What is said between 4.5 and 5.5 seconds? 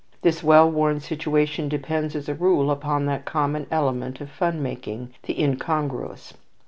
making, the